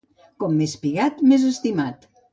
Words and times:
Com 0.43 0.55
més 0.61 0.73
pigat, 0.85 1.23
més 1.33 1.47
estimat. 1.53 2.09